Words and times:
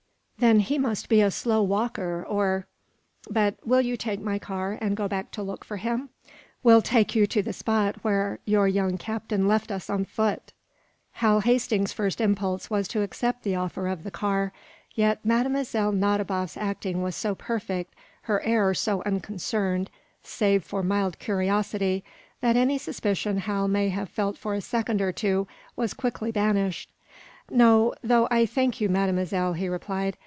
"Then 0.39 0.61
he 0.61 0.79
must 0.79 1.07
be 1.07 1.21
a 1.21 1.29
slow 1.29 1.61
walker, 1.61 2.25
or 2.27 2.65
but 3.29 3.53
will 3.63 3.79
you 3.81 3.95
take 3.95 4.19
my 4.19 4.39
car 4.39 4.75
and 4.81 4.97
go 4.97 5.07
back 5.07 5.29
to 5.33 5.43
look 5.43 5.63
for 5.63 5.77
him? 5.77 6.09
Will 6.63 6.81
take 6.81 7.13
you 7.13 7.27
to 7.27 7.43
the 7.43 7.53
spot 7.53 7.97
where 8.03 8.39
your 8.43 8.67
young 8.67 8.97
captain 8.97 9.47
left 9.47 9.71
us 9.71 9.87
on 9.87 10.03
foot?" 10.03 10.51
Hal 11.11 11.41
Hastings's 11.41 11.93
first 11.93 12.19
impulse 12.19 12.71
was 12.71 12.87
to 12.87 13.03
accept 13.03 13.43
the 13.43 13.53
offer 13.53 13.87
of 13.87 14.03
the 14.03 14.09
car. 14.09 14.51
Yet 14.95 15.23
Mlle. 15.23 15.51
Nadiboff's 15.91 16.57
acting 16.57 17.03
was 17.03 17.15
so 17.15 17.35
perfect, 17.35 17.93
her 18.23 18.41
air 18.41 18.73
so 18.73 19.03
unconcerned 19.05 19.91
save 20.23 20.63
for 20.63 20.81
mild 20.81 21.19
curiosity, 21.19 22.03
that 22.39 22.57
any 22.57 22.79
suspicion 22.79 23.37
Hal 23.37 23.67
may 23.67 23.89
have 23.89 24.09
felt 24.09 24.39
for 24.39 24.55
a 24.55 24.61
second 24.61 25.03
or 25.03 25.11
two 25.11 25.47
was 25.75 25.93
quickly 25.93 26.31
banished. 26.31 26.89
"No, 27.51 27.93
though 28.03 28.27
I 28.31 28.47
thank 28.47 28.81
you, 28.81 28.89
Mademoiselle," 28.89 29.53
he 29.53 29.67
replied. 29.69 30.17